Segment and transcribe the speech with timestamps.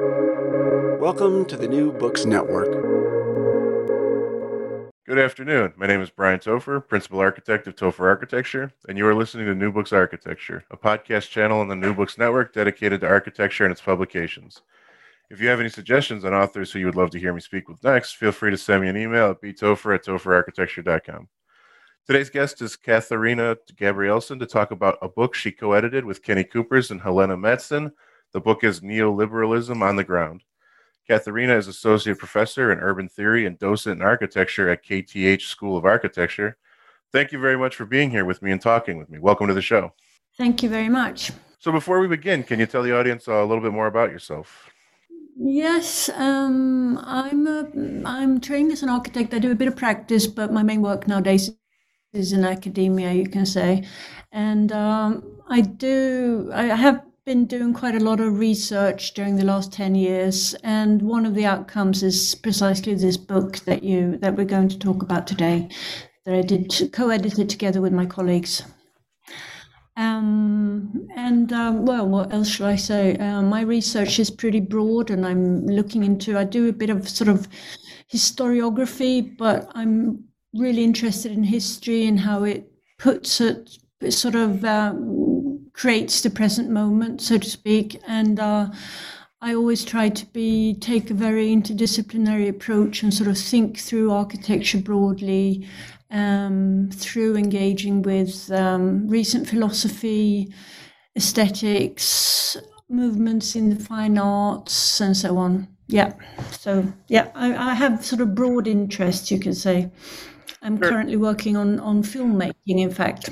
[0.00, 2.72] Welcome to the New Books Network.
[5.06, 5.72] Good afternoon.
[5.76, 9.54] My name is Bryan Toepfer, Principal Architect of Toepfer Architecture, and you are listening to
[9.54, 13.70] New Books Architecture, a podcast channel on the New Books Network dedicated to architecture and
[13.70, 14.62] its publications.
[15.30, 17.68] If you have any suggestions on authors who you would love to hear me speak
[17.68, 21.28] with next, feel free to send me an email at btoepfer at toepferarchitecture.com.
[22.04, 26.42] Today's guest is Catharina Gabrielsson to talk about a book she co edited with Kenny
[26.42, 27.92] Cupers and Helena Mattsson.
[28.34, 30.42] The book is Neoliberalism on the Ground.
[31.06, 35.84] Catharina is Associate Professor in Urban Theory and Docent in Architecture at KTH School of
[35.84, 36.56] Architecture.
[37.12, 39.20] Thank you very much for being here with me and talking with me.
[39.20, 39.92] Welcome to the show.
[40.36, 41.30] Thank you very much.
[41.60, 44.68] So, before we begin, can you tell the audience a little bit more about yourself?
[45.36, 47.70] Yes, um, I'm a,
[48.04, 49.32] I'm trained as an architect.
[49.32, 51.52] I do a bit of practice, but my main work nowadays
[52.12, 53.84] is in academia, you can say.
[54.32, 59.44] And um, I do, I have been doing quite a lot of research during the
[59.44, 60.54] last 10 years.
[60.62, 64.78] And one of the outcomes is precisely this book that you, that we're going to
[64.78, 65.70] talk about today,
[66.26, 68.62] that I did co-edited together with my colleagues.
[69.96, 73.16] Um, and um, well, what else should I say?
[73.16, 76.36] Uh, my research is pretty broad, and I'm looking into.
[76.36, 77.46] I do a bit of sort of
[78.12, 83.78] historiography, but I'm really interested in history and how it puts it
[84.10, 84.94] sort of uh,
[85.72, 88.00] creates the present moment, so to speak.
[88.06, 88.68] And uh,
[89.40, 94.10] I always try to be take a very interdisciplinary approach and sort of think through
[94.10, 95.68] architecture broadly,
[96.10, 100.52] um, through engaging with um, recent philosophy,
[101.16, 102.56] aesthetics,
[102.88, 105.68] movements in the fine arts, and so on.
[105.88, 106.14] Yeah.
[106.52, 109.90] So yeah, I, I have sort of broad interests, you could say.
[110.62, 110.88] I'm sure.
[110.88, 113.28] currently working on on filmmaking, in fact.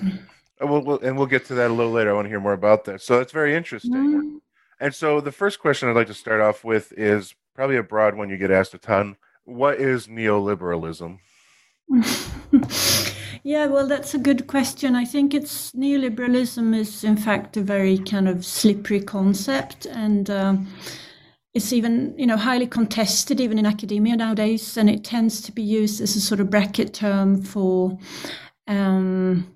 [0.63, 2.11] And we'll, we'll, and we'll get to that a little later.
[2.11, 3.03] I want to hear more about that.
[3.03, 3.93] So that's very interesting.
[3.93, 4.41] Mm.
[4.79, 8.17] And so the first question I'd like to start off with is probably a broad
[8.17, 9.17] one you get asked a ton.
[9.43, 11.19] What is neoliberalism?
[13.43, 14.95] yeah, well, that's a good question.
[14.95, 20.69] I think it's neoliberalism is in fact a very kind of slippery concept, and um,
[21.55, 25.63] it's even you know highly contested even in academia nowadays, and it tends to be
[25.63, 27.99] used as a sort of bracket term for.
[28.69, 29.49] Um,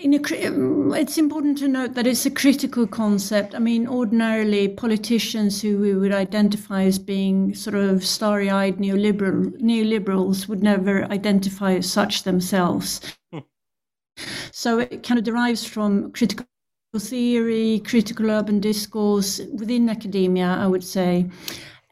[0.00, 3.54] in a, um, it's important to note that it's a critical concept.
[3.54, 9.50] I mean, ordinarily, politicians who we would identify as being sort of starry eyed neoliberal,
[9.60, 13.00] neoliberals would never identify as such themselves.
[13.32, 13.40] Hmm.
[14.52, 16.46] So it kind of derives from critical
[16.98, 21.28] theory, critical urban discourse within academia, I would say.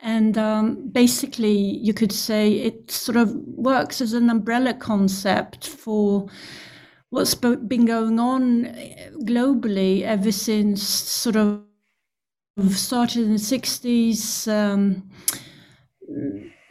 [0.02, 6.28] And um, basically, you could say it sort of works as an umbrella concept for
[7.10, 11.62] what's been going on eh, globally ever since sort of
[12.70, 15.08] started in the 60s, um,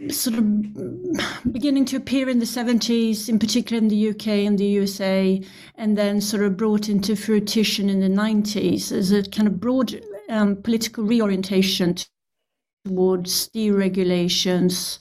[0.09, 4.65] sort of beginning to appear in the 70s, in particular in the UK and the
[4.65, 5.41] USA,
[5.75, 9.99] and then sort of brought into fruition in the 90s as a kind of broad
[10.29, 11.95] um, political reorientation
[12.85, 14.99] towards deregulations,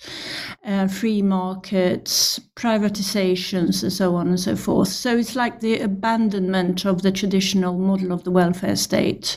[0.64, 4.88] uh, free markets, privatizations, and so on and so forth.
[4.88, 9.36] So it's like the abandonment of the traditional model of the welfare state,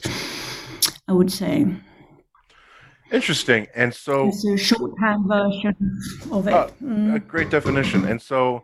[1.07, 1.67] I would say.
[3.11, 3.67] Interesting.
[3.75, 5.75] And so it's a shorthand version
[6.31, 6.53] of it.
[6.53, 7.15] Uh, mm.
[7.15, 8.05] A great definition.
[8.05, 8.63] And so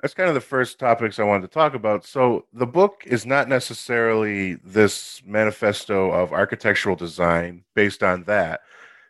[0.00, 2.04] that's kind of the first topics I wanted to talk about.
[2.04, 8.60] So the book is not necessarily this manifesto of architectural design based on that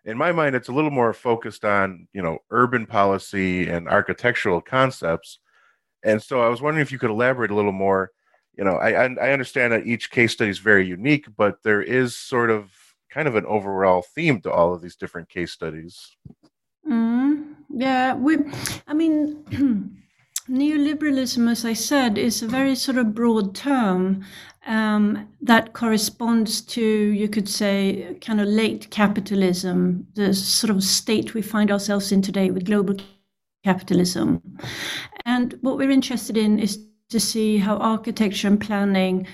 [0.07, 4.61] in my mind, it's a little more focused on you know urban policy and architectural
[4.61, 5.41] concepts.
[6.05, 8.13] And so I was wondering if you could elaborate a little more.
[8.57, 12.17] You know, I I understand that each case study is very unique, but there is
[12.17, 12.71] sort of
[13.11, 16.17] kind of an overall theme to all of these different case studies.
[16.89, 18.39] Mm, yeah, we.
[18.87, 19.93] I mean.
[20.49, 24.25] Neoliberalism, as I said, is a very sort of broad term
[24.67, 31.35] um, that corresponds to, you could say, kind of late capitalism, the sort of state
[31.35, 32.97] we find ourselves in today with global
[33.65, 34.41] capitalism.
[35.25, 36.79] And what we're interested in is
[37.11, 39.27] to see how architecture and planning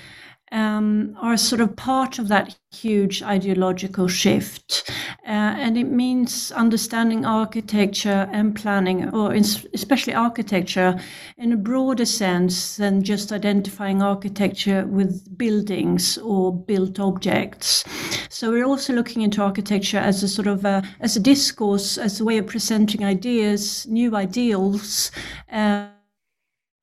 [0.53, 4.91] um, are sort of part of that huge ideological shift.
[5.27, 10.99] Uh, and it means understanding architecture and planning, or in, especially architecture,
[11.39, 17.85] in a broader sense than just identifying architecture with buildings or built objects.
[18.29, 22.21] So we're also looking into architecture as a sort of a, as a discourse, as
[22.21, 25.11] a way of presenting ideas, new ideals.
[25.51, 25.89] Uh,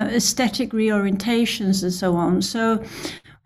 [0.02, 2.42] aesthetic reorientations and so on.
[2.42, 2.82] So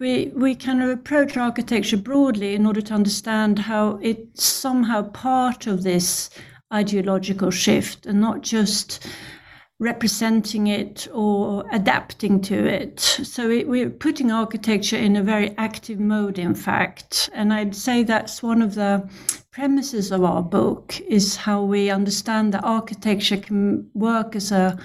[0.04, 0.54] we we
[0.84, 6.30] of approach architecture broadly in order to understand how it's somehow part of this
[6.74, 9.08] ideological shift and not just
[9.80, 13.00] representing it or adapting to it.
[13.00, 17.30] So it, we're putting architecture in a very active mode, in fact.
[17.34, 19.10] And I'd say that's one of the
[19.52, 24.78] premises of our book is how we understand that architecture can work as a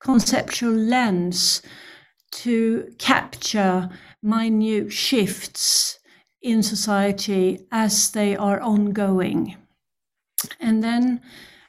[0.00, 1.60] conceptual lens
[2.32, 3.90] to capture
[4.22, 5.98] minute shifts
[6.40, 9.56] in society as they are ongoing.
[10.60, 11.20] And then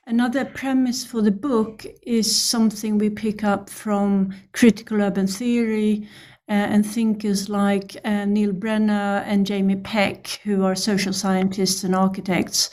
[0.06, 6.10] Another premise for the book is something we pick up from critical urban theory
[6.50, 11.96] uh, and thinkers like uh, Neil Brenner and Jamie Peck, who are social scientists and
[11.96, 12.70] architects.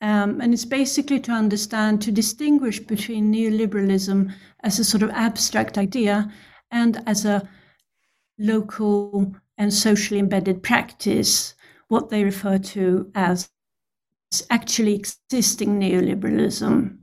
[0.00, 4.34] Um, and it's basically to understand, to distinguish between neoliberalism
[4.64, 6.32] as a sort of abstract idea
[6.72, 7.48] and as a
[8.42, 11.54] local and socially embedded practice,
[11.88, 13.48] what they refer to as
[14.50, 16.98] actually existing neoliberalism.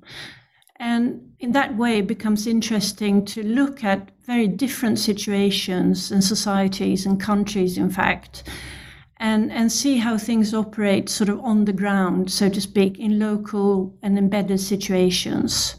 [0.78, 7.06] And in that way, it becomes interesting to look at very different situations and societies
[7.06, 8.44] and countries, in fact,
[9.18, 13.20] and, and see how things operate sort of on the ground, so to speak, in
[13.20, 15.76] local and embedded situations.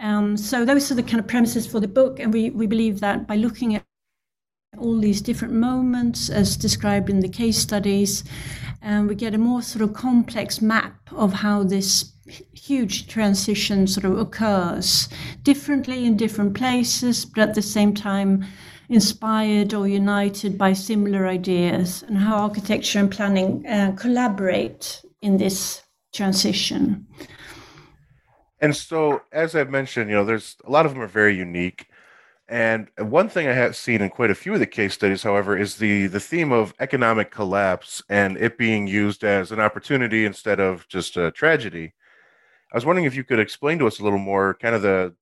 [0.00, 3.00] Um, so those are the kind of premises for the book, and we, we believe
[3.00, 3.84] that by looking at
[4.78, 8.24] all these different moments as described in the case studies
[8.82, 12.12] and we get a more sort of complex map of how this
[12.54, 15.08] huge transition sort of occurs
[15.42, 18.44] differently in different places, but at the same time
[18.88, 25.82] inspired or united by similar ideas, and how architecture and planning uh, collaborate in this
[26.14, 27.04] transition.
[28.60, 31.88] And so, as I've mentioned, you know, there's a lot of them are very unique.
[32.48, 35.56] And one thing I have seen in quite a few of the case studies, however,
[35.56, 40.60] is the the theme of economic collapse and it being used as an opportunity instead
[40.60, 41.94] of just a tragedy.
[42.72, 45.14] I was wondering if you could explain to us a little more, kind of the,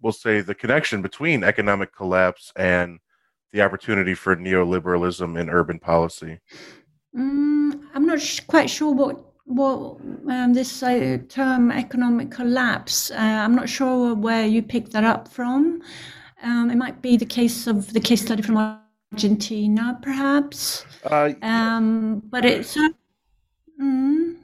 [0.00, 2.98] we'll say, the connection between economic collapse and
[3.52, 6.40] the opportunity for neoliberalism in urban policy.
[7.16, 9.98] Mm, I'm not sh- quite sure what what
[10.28, 13.10] um, this uh, term economic collapse.
[13.10, 15.82] Uh, I'm not sure where you picked that up from.
[16.42, 18.80] Um, it might be the case of the case study from
[19.12, 20.84] Argentina, perhaps.
[21.04, 22.76] Uh, um, but it's
[23.80, 24.36] mm,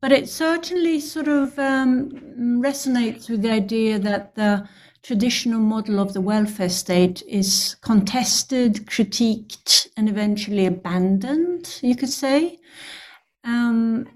[0.00, 2.10] but it certainly sort of um,
[2.62, 4.68] resonates with the idea that the
[5.02, 11.80] traditional model of the welfare state is contested, critiqued, and eventually abandoned.
[11.82, 12.58] You could say.
[13.44, 14.06] Um,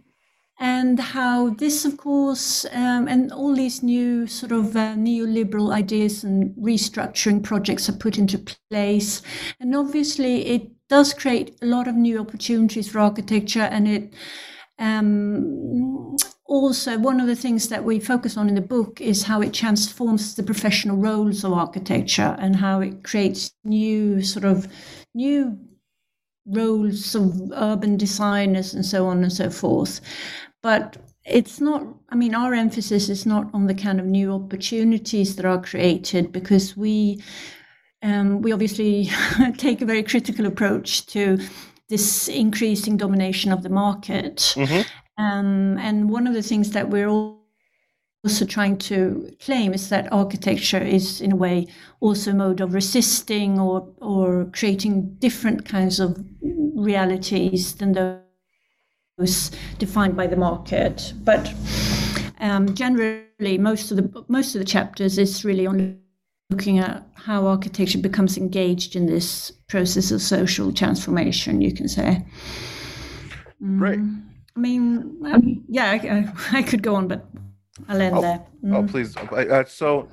[0.58, 6.24] and how this, of course, um, and all these new sort of uh, neoliberal ideas
[6.24, 8.38] and restructuring projects are put into
[8.70, 9.20] place.
[9.60, 14.14] And obviously, it does create a lot of new opportunities for architecture, and it
[14.78, 16.16] um,
[16.46, 19.52] also one of the things that we focus on in the book is how it
[19.52, 24.68] transforms the professional roles of architecture and how it creates new sort of
[25.14, 25.58] new
[26.46, 30.00] roles of urban designers and so on and so forth.
[30.66, 35.36] But it's not, I mean, our emphasis is not on the kind of new opportunities
[35.36, 37.22] that are created because we,
[38.02, 39.08] um, we obviously
[39.58, 41.38] take a very critical approach to
[41.88, 44.38] this increasing domination of the market.
[44.56, 45.22] Mm-hmm.
[45.22, 47.10] Um, and one of the things that we're
[48.24, 51.68] also trying to claim is that architecture is, in a way,
[52.00, 56.18] also a mode of resisting or or creating different kinds of
[56.74, 58.25] realities than those
[59.78, 61.12] defined by the market.
[61.24, 61.52] But
[62.40, 65.98] um, generally, most of the most of the chapters is really on
[66.50, 71.60] looking at how architecture becomes engaged in this process of social transformation.
[71.60, 72.24] You can say,
[73.62, 73.98] mm, right.
[74.54, 77.26] I mean, um, yeah, I, I, could go on, but
[77.88, 78.46] I'll end oh, there.
[78.64, 78.74] Oh, mm.
[78.74, 79.16] Oh, please.
[79.16, 80.08] Uh, so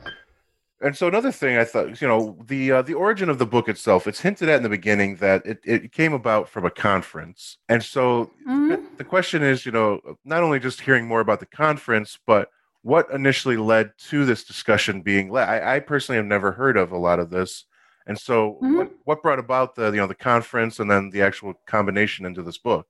[0.83, 3.69] and so another thing I thought, you know, the uh, the origin of the book
[3.69, 7.57] itself, it's hinted at in the beginning that it, it came about from a conference.
[7.69, 8.83] And so mm-hmm.
[8.97, 12.49] the question is, you know, not only just hearing more about the conference, but
[12.81, 15.47] what initially led to this discussion being led.
[15.47, 17.65] I, I personally have never heard of a lot of this.
[18.05, 18.77] And so mm-hmm.
[18.77, 22.43] what, what brought about the you know the conference and then the actual combination into
[22.43, 22.87] this book?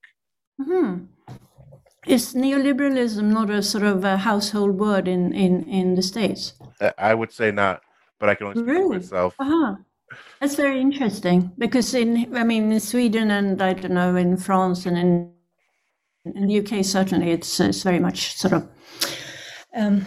[0.59, 1.05] Mm-hmm.
[2.05, 6.53] Is neoliberalism not a sort of a household word in, in, in the States?
[6.97, 7.81] I would say not,
[8.19, 8.95] but I can only speak really?
[8.95, 9.35] for myself.
[9.39, 9.75] Uh-huh.
[10.41, 14.85] That's very interesting because in, I mean, in Sweden and I don't know, in France
[14.85, 15.31] and in,
[16.25, 18.67] in the UK, certainly it's, it's very much sort of,
[19.73, 20.05] um,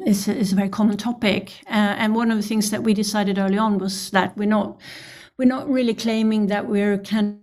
[0.00, 1.62] it's, it's a very common topic.
[1.66, 4.78] Uh, and one of the things that we decided early on was that we're not,
[5.38, 7.40] we're not really claiming that we're kind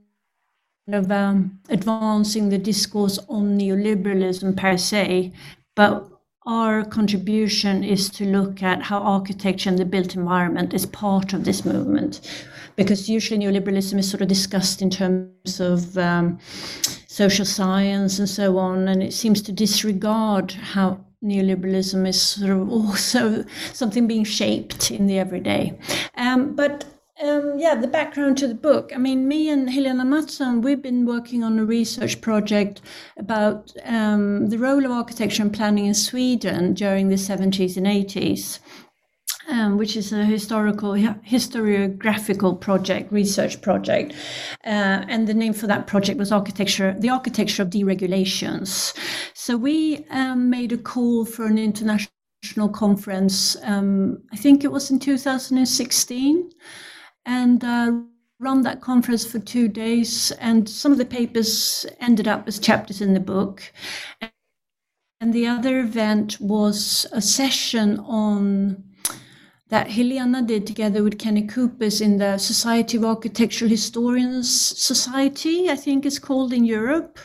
[0.94, 5.34] of um, advancing the discourse on neoliberalism per se,
[5.75, 6.10] but
[6.46, 11.44] our contribution is to look at how architecture and the built environment is part of
[11.44, 12.22] this movement.
[12.77, 16.39] Because usually neoliberalism is sort of discussed in terms of um,
[17.08, 22.70] social science and so on, and it seems to disregard how neoliberalism is sort of
[22.72, 25.77] also something being shaped in the everyday.
[26.15, 26.86] Um, but
[27.21, 28.91] um, yeah, the background to the book.
[28.93, 32.81] I mean, me and Helena Mattsson, we've been working on a research project
[33.17, 38.59] about um, the role of architecture and planning in Sweden during the 70s and 80s.
[39.50, 44.13] Um, which is a historical historiographical project research project
[44.65, 48.93] uh, and the name for that project was architecture the architecture of deregulations
[49.33, 52.09] so we um, made a call for an international
[52.74, 56.50] conference um, i think it was in 2016
[57.27, 57.91] and uh,
[58.39, 60.31] run that conference for two days.
[60.39, 63.72] And some of the papers ended up as chapters in the book.
[65.22, 68.84] And the other event was a session on
[69.69, 75.75] that Helena did together with Kenny Cupers in the Society of Architectural Historians Society, I
[75.75, 77.19] think it's called in Europe.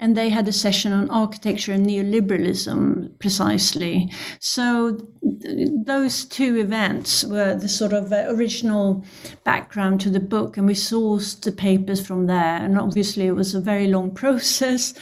[0.00, 4.10] And they had a session on architecture and neoliberalism precisely.
[4.40, 4.98] So
[5.40, 9.04] th- those two events were the sort of uh, original
[9.44, 12.56] background to the book, and we sourced the papers from there.
[12.56, 14.94] And obviously, it was a very long process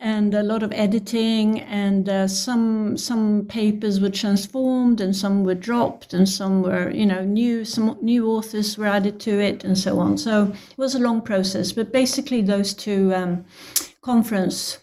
[0.00, 5.54] and a lot of editing and uh, some some papers were transformed and some were
[5.54, 9.76] dropped and some were you know new some new authors were added to it and
[9.76, 10.16] so on.
[10.16, 10.32] So
[10.70, 13.44] it was a long process but basically those two um,
[14.00, 14.78] conference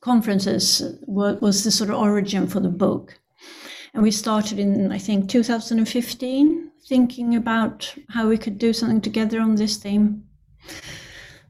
[0.00, 3.20] conferences were, was the sort of origin for the book.
[3.94, 9.40] And we started in i think 2015 thinking about how we could do something together
[9.40, 10.24] on this theme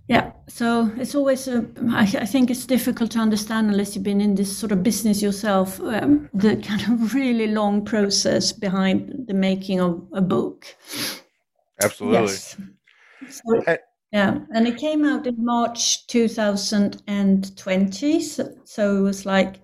[0.08, 4.22] yeah, so it's always, a, I, I think it's difficult to understand unless you've been
[4.22, 9.34] in this sort of business yourself, um, the kind of really long process behind the
[9.34, 10.64] making of a book.
[11.82, 12.22] Absolutely.
[12.22, 12.56] Yes.
[13.28, 13.62] So,
[14.10, 19.56] yeah, and it came out in March 2020, so, so it was like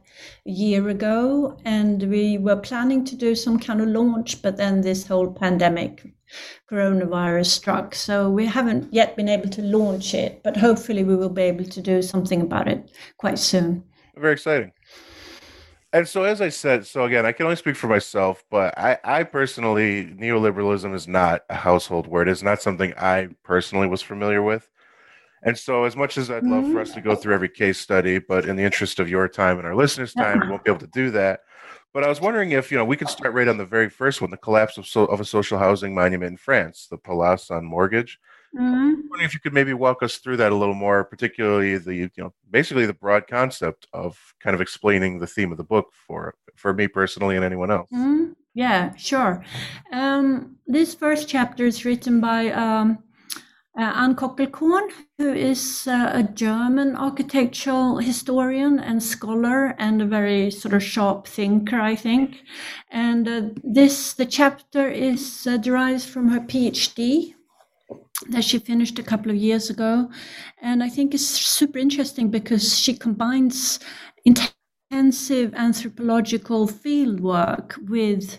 [0.46, 4.82] a year ago, and we were planning to do some kind of launch, but then
[4.82, 6.12] this whole pandemic
[6.71, 7.95] coronavirus struck.
[7.95, 11.64] So we haven't yet been able to launch it, but hopefully we will be able
[11.64, 13.85] to do something about it quite soon.
[14.17, 14.73] Very exciting.
[15.93, 18.99] And so, as I said, so again, I can only speak for myself, but I,
[19.05, 22.29] I personally, neoliberalism is not a household word.
[22.29, 24.69] It's not something I personally was familiar with.
[25.45, 28.19] And so, as much as I'd love for us to go through every case study,
[28.19, 30.50] but in the interest of your time and our listeners' time, we mm-hmm.
[30.50, 31.41] won't be able to do that.
[31.94, 34.20] But I was wondering if you know we could start right on the very first
[34.20, 37.64] one, the collapse of so, of a social housing monument in France, the Palace on
[37.64, 38.18] Mortgage.
[38.54, 39.08] Mm-hmm.
[39.08, 42.10] wondering if you could maybe walk us through that a little more, particularly the you
[42.18, 46.34] know basically the broad concept of kind of explaining the theme of the book for
[46.56, 47.88] for me personally and anyone else.
[47.92, 48.32] Mm-hmm.
[48.54, 49.44] Yeah, sure.
[49.92, 53.03] Um, this first chapter is written by um,
[53.76, 54.88] uh, Anne Kockelkorn,
[55.19, 61.26] who is uh, a German architectural historian and scholar and a very sort of sharp
[61.26, 62.37] thinker, I think.
[62.90, 67.35] And uh, this, the chapter is derives from her PhD
[68.31, 70.09] that she finished a couple of years ago.
[70.62, 73.81] And I think it's super interesting because she combines
[74.25, 78.38] intensive anthropological fieldwork with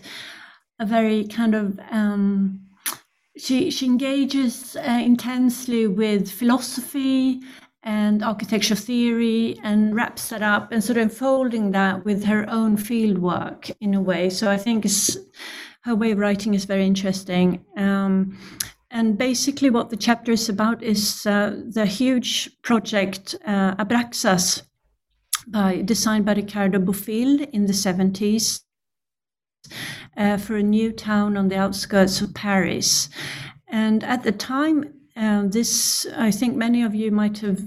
[0.78, 2.65] a very kind of um,
[3.36, 7.40] she she engages uh, intensely with philosophy
[7.82, 12.76] and architecture theory and wraps that up and sort of unfolding that with her own
[12.76, 14.28] field work in a way.
[14.28, 14.84] So I think
[15.82, 17.64] her way of writing is very interesting.
[17.76, 18.36] Um,
[18.90, 24.62] and basically, what the chapter is about is uh, the huge project uh, Abraxas,
[25.46, 28.62] by, designed by Ricardo Bofill in the 70s
[30.16, 33.08] uh, for a new town on the outskirts of Paris.
[33.68, 37.60] And at the time, uh, this, I think many of you might have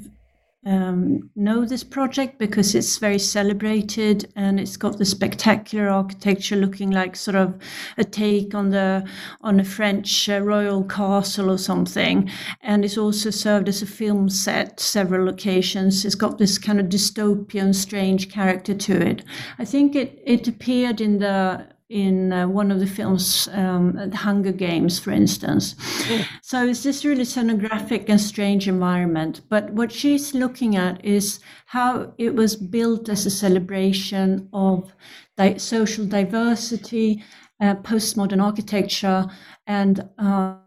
[0.65, 6.91] um, know this project because it's very celebrated and it's got the spectacular architecture looking
[6.91, 7.57] like sort of
[7.97, 9.07] a take on the
[9.41, 12.29] on a French uh, royal castle or something.
[12.61, 16.87] And it's also served as a film set several locations it's got this kind of
[16.87, 19.23] dystopian strange character to it.
[19.57, 24.17] I think it it appeared in the in uh, one of the films, um, The
[24.17, 25.73] Hunger Games, for instance.
[25.73, 26.25] Mm.
[26.43, 29.41] So it's this really scenographic and strange environment.
[29.49, 34.93] But what she's looking at is how it was built as a celebration of
[35.35, 37.23] di- social diversity,
[37.59, 39.25] uh, postmodern architecture,
[39.65, 40.57] and uh,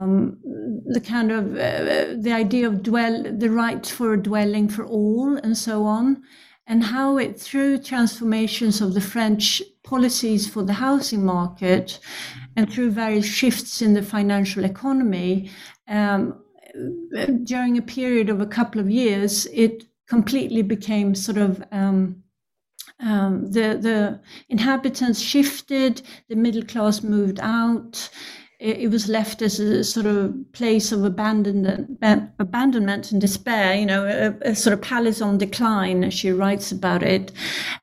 [0.00, 0.38] um,
[0.86, 5.36] the kind of uh, the idea of dwell the right for a dwelling for all
[5.36, 6.22] and so on
[6.66, 11.98] and how it through transformations of the french policies for the housing market
[12.56, 15.50] and through various shifts in the financial economy
[15.88, 16.40] um,
[17.44, 22.22] during a period of a couple of years it completely became sort of um,
[23.00, 28.08] um, the the inhabitants shifted, the middle class moved out,
[28.62, 31.98] it, was left as a sort of place of abandonment,
[32.38, 33.74] abandonment and despair.
[33.74, 37.32] You know, a, a sort of palace on decline, as she writes about it,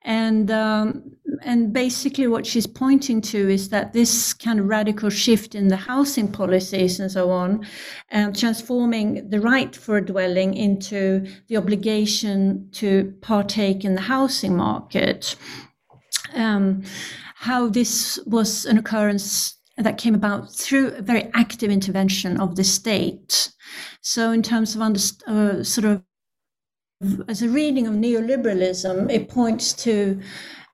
[0.04, 1.12] and um,
[1.44, 5.76] and basically what she's pointing to is that this kind of radical shift in the
[5.76, 7.66] housing policies and so on,
[8.12, 14.56] um, transforming the right for a dwelling into the obligation to partake in the housing
[14.56, 15.36] market.
[16.36, 16.84] Um,
[17.36, 22.64] how this was an occurrence that came about through a very active intervention of the
[22.64, 23.52] state.
[24.02, 26.04] So, in terms of under, uh, sort of
[27.30, 30.20] as a reading of neoliberalism, it points to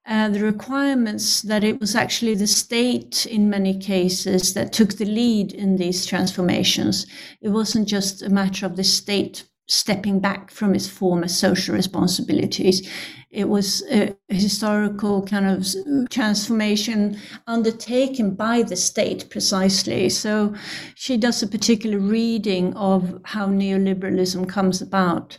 [0.07, 5.51] the requirements that it was actually the state in many cases that took the lead
[5.51, 7.05] in these transformations.
[7.41, 12.88] It wasn't just a matter of the state stepping back from its former social responsibilities.
[13.31, 20.09] It was a historical kind of transformation undertaken by the state precisely.
[20.09, 20.53] So
[20.93, 25.38] she does a particular reading of how neoliberalism comes about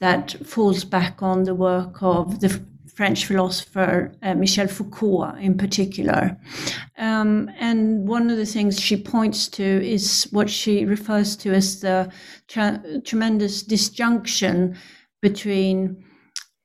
[0.00, 2.60] that falls back on the work of the
[2.98, 6.36] French philosopher uh, Michel Foucault in particular.
[6.96, 11.80] Um, and one of the things she points to is what she refers to as
[11.80, 12.10] the
[12.48, 14.76] tra- tremendous disjunction
[15.22, 16.02] between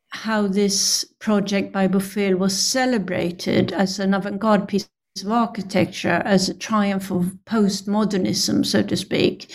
[0.09, 4.89] how this project by Bofill was celebrated as an avant garde piece
[5.23, 9.53] of architecture as a triumph of postmodernism, so to speak,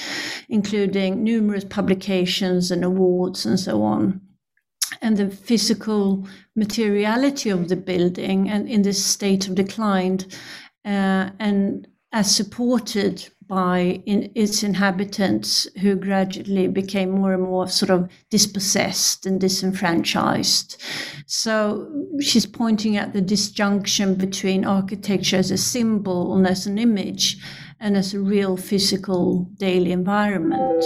[0.49, 4.21] including numerous publications and awards and so on
[5.01, 6.27] and the physical
[6.57, 10.19] materiality of the building and in this state of decline
[10.85, 17.91] uh, and as supported by in, its inhabitants who gradually became more and more sort
[17.91, 20.83] of dispossessed and disenfranchised.
[21.27, 27.39] So she's pointing at the disjunction between architecture as a symbol and as an image
[27.81, 30.85] and as a real physical daily environment.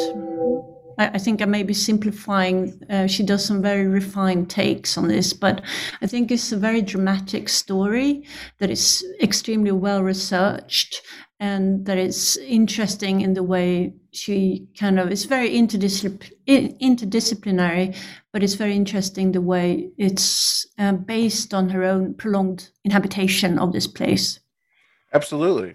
[0.98, 2.80] I, think I may be simplifying.
[2.88, 5.62] Uh, she does some very refined takes on this, but
[6.00, 8.26] I think it's a very dramatic story
[8.58, 11.02] that is extremely well researched
[11.42, 17.96] and that is interesting in the way she kind of it's very interdisciplinary
[18.32, 23.72] but it's very interesting the way it's uh, based on her own prolonged inhabitation of
[23.72, 24.38] this place
[25.12, 25.74] absolutely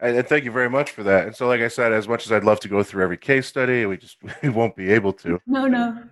[0.00, 1.26] and thank you very much for that.
[1.26, 3.46] And so, like I said, as much as I'd love to go through every case
[3.46, 5.38] study, we just we won't be able to.
[5.46, 6.02] No, no.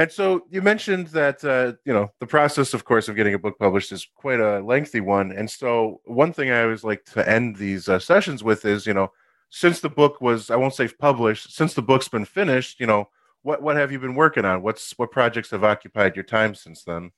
[0.00, 3.38] And so you mentioned that uh, you know the process, of course, of getting a
[3.38, 5.32] book published is quite a lengthy one.
[5.32, 8.94] And so one thing I always like to end these uh, sessions with is, you
[8.94, 9.10] know,
[9.50, 13.08] since the book was, I won't say published, since the book's been finished, you know,
[13.42, 14.62] what what have you been working on?
[14.62, 17.10] What's what projects have occupied your time since then?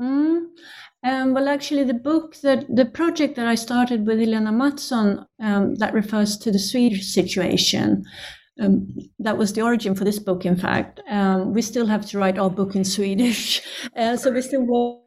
[0.00, 0.46] Mm.
[1.02, 5.74] Um, well, actually, the book that the project that I started with Helena Mattsson um,
[5.76, 8.04] that refers to the Swedish situation.
[8.60, 10.44] Um, that was the origin for this book.
[10.44, 13.62] In fact, um, we still have to write our book in Swedish,
[13.96, 15.00] uh, so we're still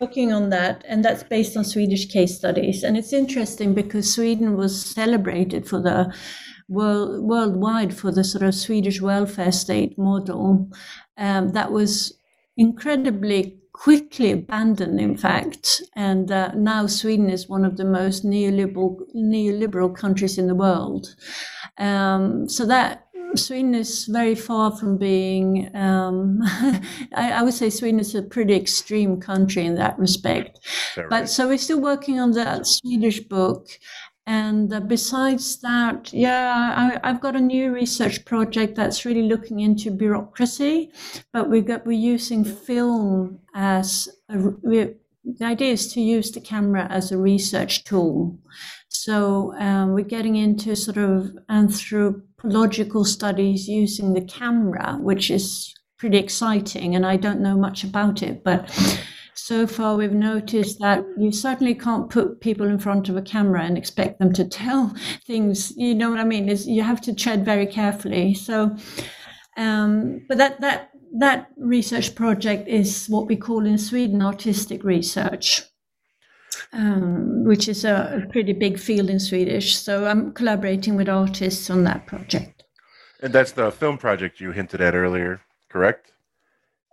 [0.00, 2.84] working on that, and that's based on Swedish case studies.
[2.84, 6.14] And it's interesting because Sweden was celebrated for the
[6.68, 10.70] world worldwide for the sort of Swedish welfare state model
[11.16, 12.16] um, that was
[12.56, 15.80] incredibly quickly abandoned, in fact.
[15.94, 21.14] And uh, now Sweden is one of the most neoliberal, neoliberal countries in the world.
[21.78, 26.40] Um, so that Sweden is very far from being, um,
[27.14, 30.58] I, I, would say Sweden is a pretty extreme country in that respect.
[31.08, 33.68] But so we're still working on that Swedish book.
[34.28, 39.60] And uh, besides that, yeah, I, have got a new research project that's really looking
[39.60, 40.92] into bureaucracy,
[41.32, 44.96] but we got, we're using film as a, the
[45.40, 48.38] idea is to use the camera as a research tool.
[48.88, 56.18] So um, we're getting into sort of anthropological studies using the camera, which is pretty
[56.18, 56.94] exciting.
[56.94, 58.70] And I don't know much about it, but
[59.48, 63.62] so far we've noticed that you certainly can't put people in front of a camera
[63.62, 64.94] and expect them to tell
[65.26, 68.76] things you know what i mean is you have to tread very carefully so
[69.56, 75.62] um, but that that that research project is what we call in sweden artistic research
[76.74, 79.78] um, which is a, a pretty big field in Swedish.
[79.78, 82.64] So I'm collaborating with artists on that project.
[83.22, 86.12] And that's the film project you hinted at earlier, correct?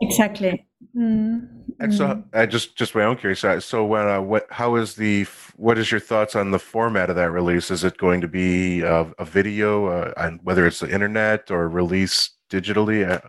[0.01, 0.65] Exactly.
[0.95, 2.23] Mm, And so, mm.
[2.33, 3.61] I just just my own curiosity.
[3.61, 5.25] So, when uh, what how is the
[5.57, 7.69] what is your thoughts on the format of that release?
[7.69, 11.67] Is it going to be a, a video, uh, on whether it's the internet or
[11.67, 13.19] release digitally, uh,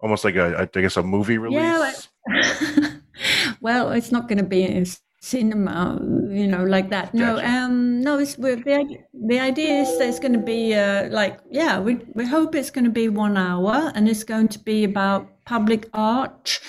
[0.00, 2.08] almost like a I guess a movie release?
[2.28, 2.94] Yeah,
[3.60, 4.86] well, it's not going to be a
[5.20, 7.14] cinema, you know, like that.
[7.14, 7.48] No, Gotcha.
[7.48, 8.18] um, no.
[8.18, 11.96] It's we're, the the idea is that it's going to be uh, like yeah, we
[12.14, 15.88] we hope it's going to be one hour, and it's going to be about public
[15.92, 16.60] art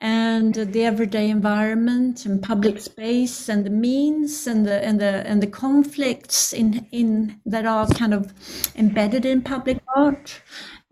[0.00, 5.42] and the everyday environment and public space and the means and the and the and
[5.42, 8.32] the conflicts in in that are kind of
[8.76, 10.40] embedded in public art.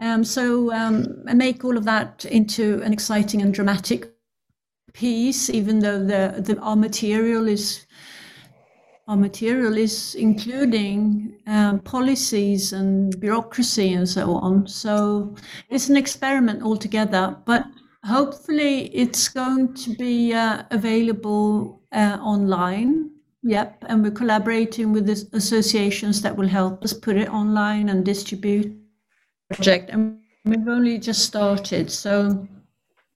[0.00, 4.12] Um, so um, I make all of that into an exciting and dramatic
[4.92, 7.86] piece, even though the, the our material is
[9.08, 14.66] our material is including um, policies and bureaucracy and so on.
[14.66, 15.34] So
[15.70, 17.64] it's an experiment altogether, but
[18.04, 23.10] hopefully it's going to be uh, available uh, online.
[23.44, 28.04] Yep, and we're collaborating with the associations that will help us put it online and
[28.04, 28.76] distribute
[29.48, 29.90] project.
[29.90, 32.46] And we've only just started, so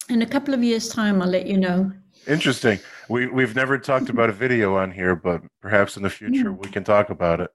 [0.09, 1.93] in a couple of years' time, I'll let you know.
[2.29, 2.79] Interesting.
[3.09, 6.69] We we've never talked about a video on here, but perhaps in the future we
[6.69, 7.51] can talk about it.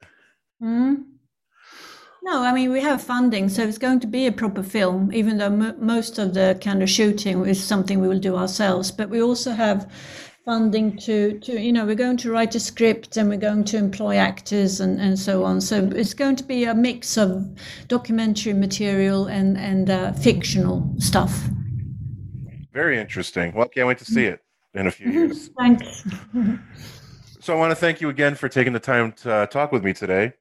[0.62, 1.06] Mm.
[2.24, 5.14] No, I mean we have funding, so it's going to be a proper film.
[5.14, 8.92] Even though m- most of the kind of shooting is something we will do ourselves,
[8.92, 9.90] but we also have
[10.46, 13.78] funding to to you know we're going to write a script and we're going to
[13.78, 15.62] employ actors and and so on.
[15.62, 17.48] So it's going to be a mix of
[17.88, 21.34] documentary material and and uh, fictional stuff.
[22.74, 23.54] Very interesting.
[23.56, 24.42] Well, can't wait to see it
[24.74, 25.50] in a few years.
[25.58, 26.04] Thanks.
[27.40, 29.84] So I want to thank you again for taking the time to uh, talk with
[29.84, 30.34] me today.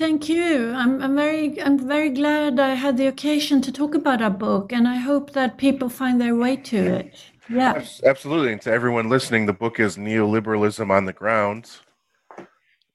[0.00, 0.72] Thank you.
[0.72, 4.72] I'm, I'm very I'm very glad I had the occasion to talk about our book,
[4.72, 7.22] and I hope that people find their way to it.
[7.50, 7.84] Yeah.
[8.02, 8.52] Absolutely.
[8.52, 11.70] And to everyone listening, the book is Neoliberalism on the Ground.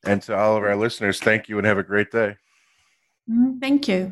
[0.03, 2.37] And to all of our listeners, thank you and have a great day.
[3.29, 4.11] Mm, Thank you.